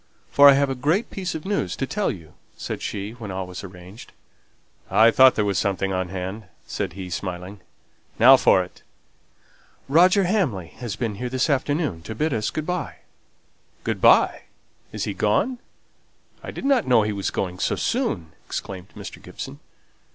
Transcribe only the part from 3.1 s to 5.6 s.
when all was arranged. "I thought there was